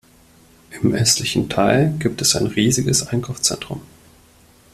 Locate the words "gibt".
1.99-2.23